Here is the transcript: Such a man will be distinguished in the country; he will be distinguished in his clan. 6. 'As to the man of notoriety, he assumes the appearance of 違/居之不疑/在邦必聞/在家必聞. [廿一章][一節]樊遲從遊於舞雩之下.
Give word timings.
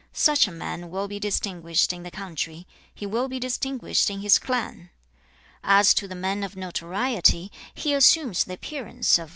Such 0.13 0.47
a 0.47 0.51
man 0.51 0.89
will 0.89 1.07
be 1.07 1.19
distinguished 1.19 1.93
in 1.93 2.01
the 2.01 2.09
country; 2.09 2.65
he 2.91 3.05
will 3.05 3.27
be 3.27 3.39
distinguished 3.39 4.09
in 4.09 4.21
his 4.21 4.39
clan. 4.39 4.89
6. 5.57 5.59
'As 5.63 5.93
to 5.93 6.07
the 6.07 6.15
man 6.15 6.43
of 6.43 6.55
notoriety, 6.57 7.51
he 7.75 7.93
assumes 7.93 8.43
the 8.45 8.55
appearance 8.55 8.79
of 8.79 8.79
違/居之不疑/在邦必聞/在家必聞. 8.79 8.81
[廿一章][一節]樊遲從遊於舞雩之下. 8.81 9.29